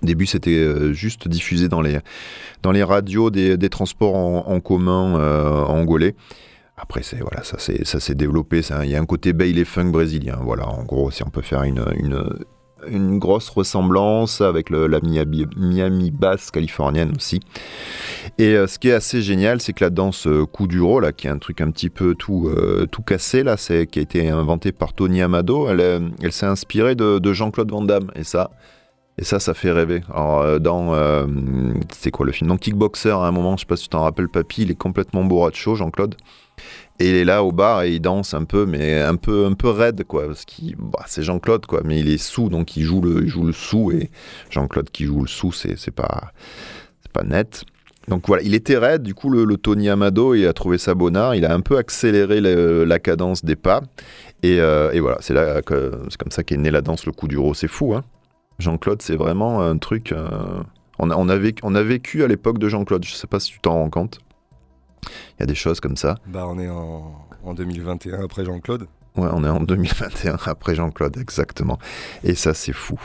Au 0.01 0.05
début, 0.05 0.25
c'était 0.25 0.51
euh, 0.51 0.91
juste 0.91 1.27
diffusé 1.27 1.69
dans 1.69 1.81
les, 1.81 2.83
radios 2.83 3.29
des, 3.29 3.69
transports 3.69 4.15
en, 4.15 4.59
commun 4.59 5.15
angolais. 5.67 6.15
Après, 6.75 7.01
voilà, 7.21 7.43
ça 7.43 7.59
s'est 7.59 8.15
développé. 8.15 8.61
il 8.83 8.89
y 8.89 8.95
a 8.95 8.99
un 8.99 9.05
côté 9.05 9.31
baile 9.31 9.63
funk 9.63 9.91
brésilien. 9.91 10.39
Voilà, 10.41 10.67
en 10.67 10.83
gros, 10.83 11.11
si 11.11 11.23
on 11.23 11.29
peut 11.29 11.41
faire 11.41 11.63
une 11.63 11.85
grosse 13.19 13.49
ressemblance 13.49 14.41
avec 14.41 14.69
la 14.69 14.99
Miami, 15.01 16.11
basse 16.11 16.51
californienne 16.51 17.13
aussi. 17.15 17.39
Et 18.37 18.55
euh, 18.55 18.67
ce 18.67 18.79
qui 18.79 18.89
est 18.89 18.93
assez 18.93 19.21
génial, 19.21 19.61
c'est 19.61 19.73
que 19.73 19.83
la 19.83 19.89
danse 19.89 20.27
euh, 20.27 20.45
Kuduro, 20.45 20.99
là, 20.99 21.11
qui 21.11 21.27
est 21.27 21.29
un 21.29 21.37
truc 21.37 21.61
un 21.61 21.71
petit 21.71 21.89
peu 21.89 22.15
tout, 22.15 22.47
euh, 22.47 22.85
tout 22.85 23.01
cassé, 23.01 23.43
là, 23.43 23.57
c'est, 23.57 23.87
qui 23.87 23.99
a 23.99 24.01
été 24.01 24.29
inventé 24.29 24.71
par 24.71 24.93
Tony 24.93 25.21
Amado, 25.21 25.67
elle, 25.69 26.11
elle 26.21 26.31
s'est 26.31 26.45
inspirée 26.45 26.95
de, 26.95 27.33
Jean-Claude 27.33 27.71
Van 27.71 27.81
Damme. 27.81 28.11
Et 28.15 28.23
ça, 28.23 28.51
et 29.17 29.23
ça, 29.23 29.39
ça 29.39 29.53
fait 29.53 29.71
rêver. 29.71 30.01
Alors, 30.13 30.59
dans. 30.59 30.95
c'est 31.91 32.11
quoi 32.11 32.25
le 32.25 32.31
film? 32.31 32.49
Dans 32.49 32.57
Kickboxer, 32.57 33.11
à 33.11 33.27
un 33.27 33.31
moment, 33.31 33.55
je 33.57 33.61
sais 33.61 33.67
pas 33.67 33.75
si 33.75 33.83
tu 33.83 33.89
t'en 33.89 34.03
rappelles, 34.03 34.29
Papy, 34.29 34.63
il 34.63 34.71
est 34.71 34.75
complètement 34.75 35.27
chaud 35.51 35.75
Jean-Claude. 35.75 36.15
Et 37.03 37.09
il 37.09 37.15
est 37.15 37.25
là 37.25 37.43
au 37.43 37.51
bar 37.51 37.83
et 37.83 37.95
il 37.95 37.99
danse 37.99 38.33
un 38.33 38.45
peu, 38.45 38.65
mais 38.65 39.01
un 39.01 39.17
peu, 39.17 39.45
un 39.45 39.55
peu 39.55 39.69
raide, 39.69 40.05
quoi. 40.05 40.27
Parce 40.27 40.45
qu'il, 40.45 40.77
bah, 40.77 41.03
c'est 41.05 41.21
Jean-Claude, 41.21 41.65
quoi. 41.65 41.81
Mais 41.83 41.99
il 41.99 42.07
est 42.07 42.17
sous, 42.17 42.47
donc 42.47 42.77
il 42.77 42.83
joue 42.83 43.01
le, 43.01 43.25
il 43.25 43.53
sous. 43.53 43.91
Et 43.91 44.09
Jean-Claude 44.49 44.89
qui 44.89 45.03
joue 45.03 45.19
le 45.19 45.27
sous, 45.27 45.51
c'est, 45.51 45.91
pas, 45.91 46.31
pas 47.11 47.23
net. 47.23 47.65
Donc 48.07 48.25
voilà, 48.27 48.41
il 48.43 48.55
était 48.55 48.77
raide, 48.77 49.03
du 49.03 49.13
coup 49.13 49.29
le, 49.29 49.57
Tony 49.57 49.89
Amado, 49.89 50.33
il 50.33 50.47
a 50.47 50.53
trouvé 50.53 50.77
ça 50.77 50.95
bonnard, 50.95 51.35
il 51.35 51.43
a 51.45 51.53
un 51.53 51.59
peu 51.59 51.77
accéléré 51.77 52.39
la 52.41 52.99
cadence 52.99 53.43
des 53.45 53.55
pas, 53.55 53.81
et, 54.41 54.59
euh, 54.59 54.91
voilà, 55.01 55.17
c'est 55.21 55.33
comme 55.65 56.31
ça 56.31 56.43
qu'est 56.43 56.57
née 56.57 56.71
la 56.71 56.81
danse, 56.81 57.05
le 57.05 57.11
coup 57.13 57.27
du 57.27 57.37
rose, 57.37 57.57
c'est 57.57 57.69
fou, 57.69 57.93
hein 57.93 58.03
Jean-Claude, 58.59 59.01
c'est 59.01 59.15
vraiment 59.15 59.61
un 59.61 59.77
truc... 59.77 60.11
Euh, 60.11 60.27
on, 60.99 61.09
a, 61.11 61.15
on, 61.15 61.25
vécu, 61.25 61.61
on 61.63 61.75
a 61.75 61.83
vécu 61.83 62.23
à 62.23 62.27
l'époque 62.27 62.59
de 62.59 62.67
Jean-Claude, 62.67 63.03
je 63.05 63.13
sais 63.13 63.27
pas 63.27 63.39
si 63.39 63.51
tu 63.51 63.59
t'en 63.59 63.73
rends 63.73 63.89
compte. 63.89 64.19
Il 65.37 65.41
y 65.41 65.43
a 65.43 65.45
des 65.45 65.55
choses 65.55 65.79
comme 65.79 65.97
ça. 65.97 66.17
Bah, 66.27 66.45
on 66.47 66.59
est 66.59 66.69
en, 66.69 67.53
2021 67.53 68.23
après 68.23 68.45
Jean-Claude. 68.45 68.87
Ouais, 69.15 69.29
on 69.31 69.43
est 69.43 69.49
en 69.49 69.59
2021 69.59 70.37
après 70.45 70.73
Jean-Claude, 70.73 71.17
exactement. 71.17 71.77
Et 72.23 72.33
ça, 72.33 72.53
c'est 72.53 72.73
fou. 72.73 72.99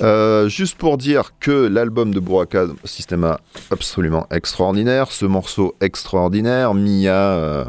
Euh, 0.00 0.48
juste 0.48 0.76
pour 0.76 0.98
dire 0.98 1.32
que 1.40 1.66
l'album 1.66 2.14
de 2.14 2.20
Buraka 2.20 2.66
Systema, 2.84 3.40
absolument 3.70 4.26
extraordinaire. 4.30 5.10
Ce 5.10 5.26
morceau 5.26 5.74
extraordinaire, 5.80 6.74
Mia, 6.74 7.14
euh, 7.14 7.64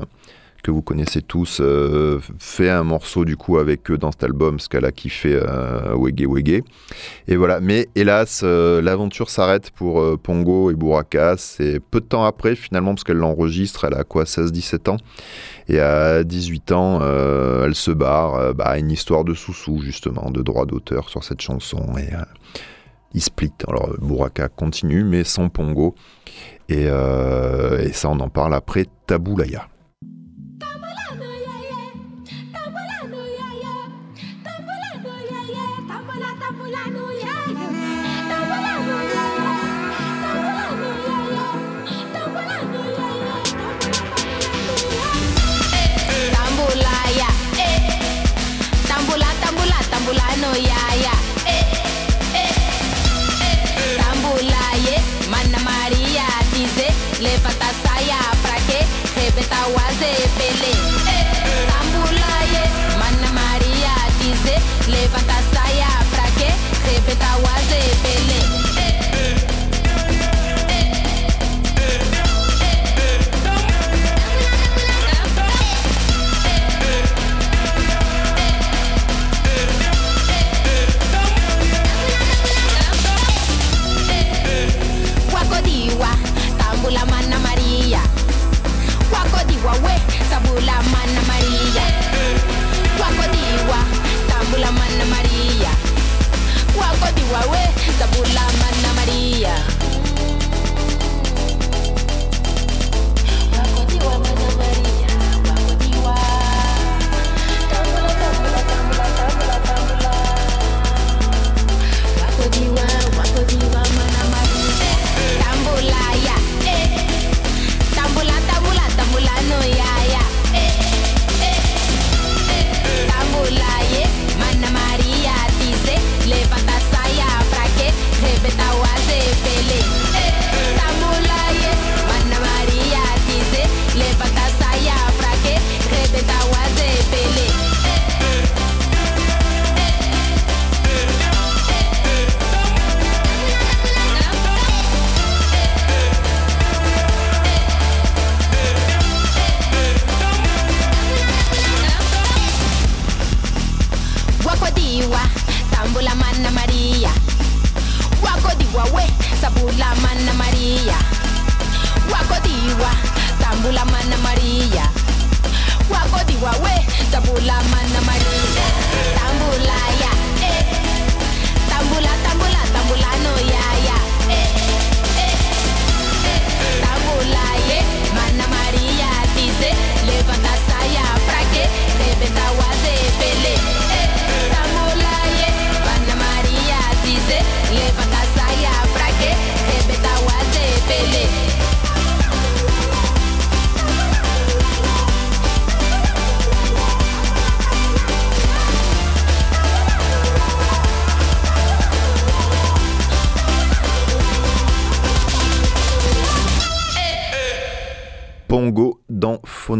que 0.63 0.71
vous 0.71 0.81
connaissez 0.81 1.21
tous, 1.21 1.59
euh, 1.61 2.19
fait 2.39 2.69
un 2.69 2.83
morceau 2.83 3.25
du 3.25 3.35
coup 3.35 3.57
avec 3.57 3.91
eux 3.91 3.97
dans 3.97 4.11
cet 4.11 4.23
album, 4.23 4.59
ce 4.59 4.69
qu'elle 4.69 4.85
a 4.85 4.91
kiffé 4.91 5.37
Wege 5.93 6.25
Wege. 6.25 6.63
Et 7.27 7.35
voilà, 7.35 7.59
mais 7.59 7.89
hélas, 7.95 8.41
euh, 8.43 8.81
l'aventure 8.81 9.29
s'arrête 9.29 9.71
pour 9.71 10.01
euh, 10.01 10.17
Pongo 10.17 10.71
et 10.71 10.73
Buraka. 10.73 11.35
C'est 11.37 11.79
peu 11.81 11.99
de 11.99 12.05
temps 12.05 12.23
après 12.23 12.55
finalement, 12.55 12.93
parce 12.95 13.03
qu'elle 13.03 13.17
l'enregistre, 13.17 13.85
elle 13.85 13.93
a 13.93 14.05
quoi, 14.05 14.23
16-17 14.23 14.89
ans. 14.89 14.97
Et 15.67 15.79
à 15.79 16.23
18 16.23 16.71
ans, 16.71 17.01
elle 17.63 17.75
se 17.75 17.91
barre. 17.91 18.53
Bah, 18.53 18.77
une 18.77 18.91
histoire 18.91 19.23
de 19.23 19.33
sous-sous, 19.33 19.81
justement, 19.81 20.29
de 20.31 20.41
droit 20.41 20.65
d'auteur 20.65 21.09
sur 21.09 21.23
cette 21.23 21.41
chanson. 21.41 21.85
Et 21.97 22.09
il 23.13 23.21
split. 23.21 23.53
Alors 23.67 23.89
Buraka 24.01 24.49
continue, 24.49 25.03
mais 25.03 25.23
sans 25.23 25.47
Pongo. 25.47 25.95
Et, 26.67 26.83
et 26.83 27.93
ça, 27.93 28.09
on 28.09 28.19
en 28.19 28.29
parle 28.29 28.55
après 28.55 28.87
Taboulaya. 29.07 29.67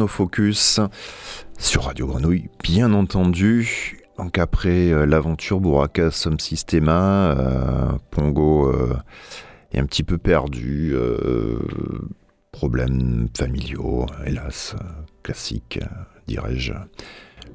Phonofocus 0.08 0.82
sur 1.58 1.84
Radio 1.84 2.08
Grenouille, 2.08 2.50
bien 2.62 2.94
entendu. 2.94 4.00
Donc 4.18 4.38
après 4.38 4.92
euh, 4.92 5.06
l'aventure 5.06 5.62
Bouraka 5.62 6.12
Som 6.12 6.40
Systema, 6.40 7.32
euh, 7.32 7.92
Pongo 8.12 8.68
euh, 8.68 8.96
est 9.72 9.80
un 9.80 9.86
petit 9.86 10.04
peu 10.04 10.18
perdu. 10.18 10.92
euh, 10.94 11.58
problèmes 12.52 13.30
familiaux, 13.36 14.06
hélas, 14.26 14.76
classiques, 15.24 15.80
euh, 15.82 15.88
dirais-je. 16.28 16.74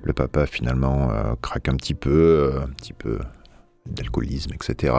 Le 0.03 0.13
papa 0.15 0.47
finalement 0.47 1.11
craque 1.43 1.69
un 1.69 1.77
petit 1.77 1.95
peu, 1.95 2.55
un 2.63 2.69
petit 2.69 2.95
peu 2.95 3.19
d'alcoolisme, 3.87 4.53
etc. 4.55 4.95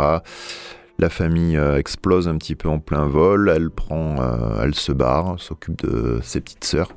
La 0.99 1.09
famille 1.09 1.57
explose 1.77 2.27
un 2.27 2.37
petit 2.37 2.55
peu 2.55 2.69
en 2.69 2.79
plein 2.79 3.05
vol, 3.05 3.49
elle 3.49 3.69
prend, 3.69 4.17
elle 4.61 4.75
se 4.75 4.91
barre, 4.91 5.39
s'occupe 5.39 5.85
de 5.85 6.19
ses 6.21 6.41
petites 6.41 6.65
sœurs, 6.65 6.91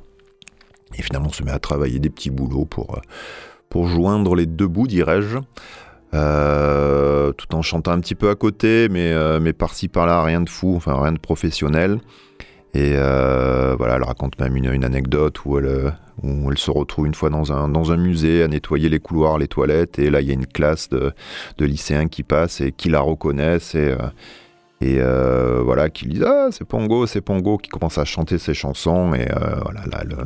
et 0.97 1.01
finalement 1.01 1.29
on 1.29 1.33
se 1.33 1.43
met 1.43 1.51
à 1.51 1.59
travailler 1.59 1.99
des 1.99 2.09
petits 2.09 2.29
boulots 2.29 2.65
pour, 2.65 2.95
euh, 2.95 3.01
pour 3.69 3.87
joindre 3.87 4.35
les 4.35 4.45
deux 4.45 4.67
bouts, 4.67 4.87
dirais-je, 4.87 5.39
Euh, 6.15 7.31
tout 7.31 7.55
en 7.55 7.63
chantant 7.63 7.91
un 7.91 7.99
petit 7.99 8.13
peu 8.13 8.29
à 8.29 8.35
côté, 8.35 8.87
mais, 8.87 9.11
euh, 9.11 9.39
mais 9.41 9.51
par-ci 9.51 9.87
par-là, 9.87 10.21
rien 10.23 10.41
de 10.41 10.49
fou, 10.49 10.75
enfin 10.75 10.93
rien 11.01 11.11
de 11.11 11.17
professionnel. 11.17 11.99
Et 12.75 12.93
voilà, 12.93 13.95
elle 13.95 14.03
raconte 14.03 14.39
même 14.39 14.55
une, 14.55 14.71
une 14.71 14.85
anecdote 14.85 15.43
où 15.45 15.57
elle, 15.57 15.95
où 16.21 16.51
elle 16.51 16.57
se 16.57 16.69
retrouve 16.69 17.07
une 17.07 17.15
fois 17.15 17.29
dans 17.31 17.51
un, 17.51 17.67
dans 17.67 17.91
un 17.91 17.97
musée 17.97 18.43
à 18.43 18.47
nettoyer 18.47 18.89
les 18.89 18.99
couloirs, 18.99 19.39
les 19.39 19.47
toilettes, 19.47 19.97
et 19.97 20.11
là 20.11 20.21
il 20.21 20.27
y 20.27 20.31
a 20.31 20.33
une 20.33 20.45
classe 20.47 20.89
de, 20.89 21.13
de 21.57 21.65
lycéens 21.65 22.07
qui 22.07 22.23
passent 22.23 22.61
et 22.61 22.71
qui 22.71 22.89
la 22.89 22.99
reconnaissent 22.99 23.75
et 24.83 24.97
euh, 24.99 25.61
voilà, 25.63 25.89
qui 25.89 26.07
disent 26.07 26.25
Ah, 26.27 26.49
c'est 26.51 26.65
Pongo, 26.65 27.07
c'est 27.07 27.21
Pongo, 27.21 27.57
qui 27.57 27.69
commence 27.69 27.97
à 27.97 28.03
chanter 28.03 28.37
ses 28.37 28.53
chansons 28.53 29.13
et 29.13 29.31
euh, 29.31 29.55
voilà, 29.63 29.85
là, 29.89 30.03
le, 30.03 30.17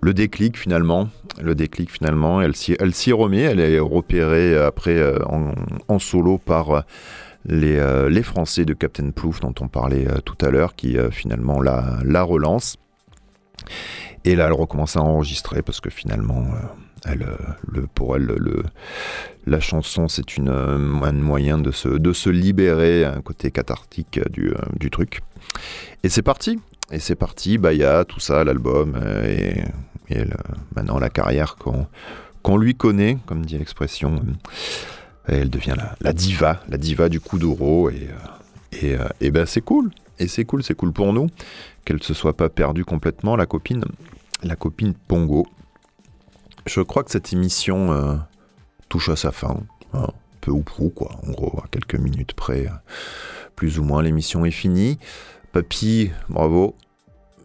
le 0.00 0.12
déclic 0.12 0.58
finalement, 0.58 1.08
le 1.40 1.54
déclic 1.54 1.88
finalement, 1.88 2.42
elle 2.42 2.54
s'y 2.56 3.12
remet, 3.12 3.42
elle 3.42 3.60
est 3.60 3.78
repérée 3.78 4.56
après 4.58 4.96
euh, 4.96 5.18
en, 5.26 5.52
en 5.86 5.98
solo 6.00 6.38
par 6.38 6.84
les, 7.44 8.22
Français 8.24 8.64
de 8.64 8.74
Captain 8.74 9.10
Plouf 9.10 9.38
dont 9.38 9.54
on 9.60 9.68
parlait 9.68 10.06
tout 10.24 10.38
à 10.44 10.50
l'heure, 10.50 10.74
qui 10.74 10.96
finalement 11.12 11.60
la, 11.60 11.98
la 12.04 12.22
relance. 12.24 12.78
Et 14.24 14.36
là, 14.36 14.46
elle 14.46 14.52
recommence 14.52 14.96
à 14.96 15.00
enregistrer 15.00 15.62
parce 15.62 15.80
que 15.80 15.90
finalement, 15.90 16.46
euh, 17.06 17.14
euh, 17.74 17.86
pour 17.94 18.16
elle, 18.16 18.24
le, 18.24 18.62
la 19.46 19.60
chanson, 19.60 20.08
c'est 20.08 20.38
euh, 20.38 21.02
un 21.02 21.12
moyen 21.12 21.58
de 21.58 21.72
se, 21.72 22.28
libérer, 22.28 23.04
un 23.04 23.20
côté 23.20 23.50
cathartique 23.50 24.20
du, 24.30 24.90
truc. 24.90 25.20
Et 26.04 26.08
c'est 26.08 26.22
parti. 26.22 26.60
Et 26.90 27.00
c'est 27.00 27.16
parti. 27.16 27.58
Bah, 27.58 27.72
y 27.72 27.84
a 27.84 28.04
tout 28.04 28.20
ça, 28.20 28.44
l'album, 28.44 29.00
et, 29.26 29.62
maintenant 30.76 30.98
la 30.98 31.08
carrière 31.08 31.56
qu'on 31.56 32.56
lui 32.56 32.74
connaît, 32.74 33.18
comme 33.26 33.44
dit 33.44 33.58
l'expression. 33.58 34.22
Elle 35.26 35.50
devient 35.50 35.76
la, 36.00 36.12
diva, 36.12 36.60
la 36.68 36.76
diva 36.76 37.08
du 37.08 37.20
coup 37.20 37.38
d'euro. 37.38 37.90
Et, 37.90 38.96
et, 39.20 39.30
ben 39.30 39.46
c'est 39.46 39.60
cool. 39.62 39.90
Et 40.18 40.28
c'est 40.28 40.44
cool, 40.44 40.62
c'est 40.62 40.74
cool 40.74 40.92
pour 40.92 41.12
nous 41.12 41.28
qu'elle 41.84 42.02
se 42.02 42.14
soit 42.14 42.36
pas 42.36 42.48
perdue 42.48 42.84
complètement, 42.84 43.36
la 43.36 43.46
copine, 43.46 43.84
la 44.42 44.56
copine 44.56 44.94
Pongo. 44.94 45.46
Je 46.66 46.80
crois 46.80 47.02
que 47.04 47.10
cette 47.10 47.32
émission 47.32 47.92
euh, 47.92 48.14
touche 48.88 49.08
à 49.08 49.16
sa 49.16 49.32
fin, 49.32 49.56
hein, 49.94 50.08
peu 50.40 50.50
ou 50.50 50.62
prou, 50.62 50.90
quoi. 50.90 51.10
En 51.26 51.32
gros, 51.32 51.60
à 51.62 51.68
quelques 51.68 51.96
minutes 51.96 52.34
près, 52.34 52.68
plus 53.56 53.78
ou 53.78 53.84
moins, 53.84 54.02
l'émission 54.02 54.44
est 54.44 54.50
finie. 54.50 54.98
Papy, 55.52 56.10
bravo. 56.28 56.76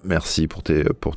Merci 0.03 0.47
pour 0.47 0.63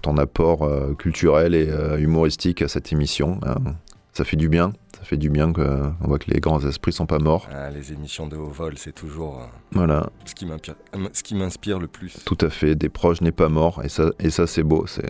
ton 0.01 0.17
apport 0.17 0.63
euh, 0.65 0.95
culturel 0.95 1.55
et 1.55 1.69
euh, 1.69 1.99
humoristique 1.99 2.63
à 2.63 2.69
cette 2.69 2.93
émission. 2.93 3.39
hein. 3.45 3.75
Ça 4.13 4.25
fait 4.25 4.37
du 4.37 4.49
bien. 4.49 4.73
Ça 5.01 5.07
fait 5.07 5.17
du 5.17 5.31
bien 5.31 5.53
qu'on 5.53 5.95
voit 6.03 6.19
que 6.19 6.31
les 6.31 6.41
grands 6.41 6.61
esprits 6.65 6.93
sont 6.93 7.07
pas 7.07 7.19
morts. 7.19 7.49
Ah, 7.53 7.71
les 7.71 7.93
émissions 7.93 8.27
de 8.27 8.37
haut 8.37 8.51
vol, 8.51 8.75
c'est 8.77 8.93
toujours 8.95 9.41
euh, 9.41 9.47
Voilà, 9.73 10.11
ce 10.27 10.35
qui 10.35 10.45
m'inspire- 10.47 10.75
euh, 10.95 11.09
ce 11.15 11.23
qui 11.23 11.35
m'inspire 11.35 11.79
le 11.79 11.87
plus. 11.89 12.17
tout 12.27 12.37
à 12.43 12.51
fait. 12.51 12.75
Des 12.75 12.91
proches 12.91 13.23
n'est 13.23 13.33
pas 13.33 13.49
mort. 13.49 13.81
Et 13.83 13.89
ça, 13.89 14.11
et 14.19 14.29
ça 14.31 14.47
c'est 14.47 14.63
beau. 14.63 14.87
C'est 14.87 15.05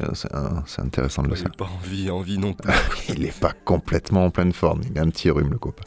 intéressant 0.81 1.23
de 1.25 1.29
le 1.29 1.35
savoir. 1.37 1.57
pas 1.57 1.69
envie, 1.83 2.09
envie 2.09 2.39
non 2.39 2.53
plus. 2.55 2.71
Il 3.09 3.25
est 3.25 3.39
pas 3.39 3.53
complètement 3.65 4.25
en 4.25 4.31
pleine 4.31 4.53
forme. 4.53 4.81
Il 4.91 4.99
a 4.99 5.03
un 5.03 5.11
petit 5.11 5.29
rhume, 5.29 5.51
le 5.51 5.59
copain. 5.59 5.83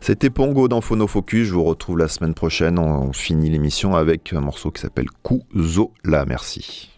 C'était 0.00 0.30
Pongo 0.30 0.68
dans 0.68 0.80
Phonofocus. 0.80 1.46
Je 1.48 1.54
vous 1.54 1.64
retrouve 1.64 1.98
la 1.98 2.08
semaine 2.08 2.34
prochaine. 2.34 2.78
On, 2.78 3.08
on 3.08 3.12
finit 3.12 3.50
l'émission 3.50 3.94
avec 3.94 4.32
un 4.32 4.40
morceau 4.40 4.70
qui 4.72 4.80
s'appelle 4.82 5.06
Kuzola. 5.24 6.24
Merci. 6.26 6.90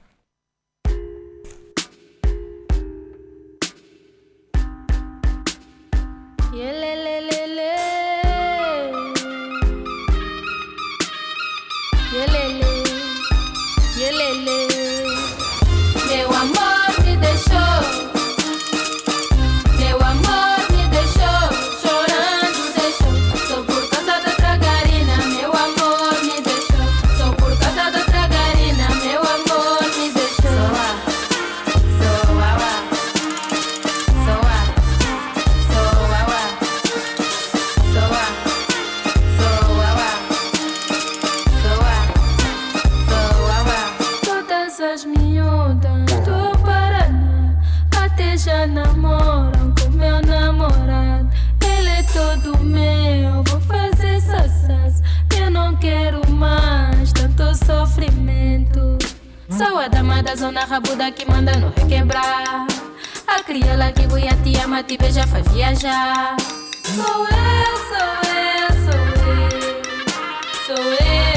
Sou 59.58 59.76
a 59.76 59.88
dama 59.88 60.22
da 60.22 60.36
zona 60.36 60.64
rabuda 60.64 61.10
que 61.10 61.28
manda 61.28 61.50
no 61.56 61.70
requebrar. 61.70 62.64
A 63.26 63.42
crioula 63.42 63.90
que 63.90 64.06
voia 64.06 64.36
te 64.44 64.56
ama, 64.60 64.84
te 64.84 64.96
beija, 64.96 65.26
faz 65.26 65.48
viajar. 65.48 66.36
Sou 66.84 67.26
eu, 67.26 67.74
sou 67.90 68.14
eu, 68.38 68.70
sou 68.86 69.04
eu. 69.34 70.76
Sou 70.76 70.84
eu, 70.84 71.27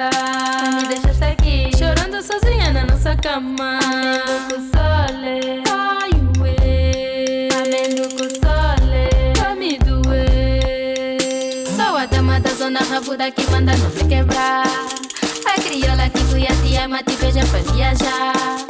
banda. 0.00 0.10
Me 0.76 0.88
deixa 0.88 1.10
estar 1.10 1.30
aqui. 1.30 1.70
Chorando 1.76 2.22
sozinha 2.22 2.72
na 2.72 2.86
nossa 2.86 3.14
cama. 3.16 3.78
Amendo 3.82 4.44
com 4.48 4.60
sole. 4.72 5.62
Ai, 5.68 6.10
ué. 6.40 7.48
Amendo 7.60 8.08
com 8.16 8.28
sole. 8.40 9.32
Pra 9.34 9.54
me 9.54 9.78
doer. 9.78 11.66
Sou 11.76 11.96
a 11.96 12.06
dama 12.06 12.40
da 12.40 12.50
zona 12.50 12.80
rabuda 12.80 13.30
que 13.30 13.48
manda 13.50 13.76
não 13.76 13.90
me 13.90 14.08
quebrar. 14.08 14.66
A 15.46 15.60
crioula 15.60 16.08
que 16.08 16.18
fui 16.30 16.46
a 16.46 16.54
te 16.62 16.76
ama, 16.76 17.02
te 17.02 17.16
beija 17.16 17.44
pra 17.46 17.60
viajar. 17.72 18.69